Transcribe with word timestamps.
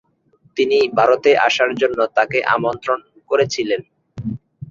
তিনি 0.57 0.77
ভারতে 0.97 1.31
আসার 1.47 1.71
জন্য 1.81 1.99
তাকে 2.17 2.37
আমন্ত্রণ 2.55 2.99
করেছিলেন। 3.29 3.81